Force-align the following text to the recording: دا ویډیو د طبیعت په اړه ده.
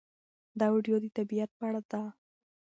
دا 0.59 0.67
ویډیو 0.73 0.95
د 1.01 1.05
طبیعت 1.17 1.49
په 1.57 1.63
اړه 1.69 1.81
ده. 1.91 2.01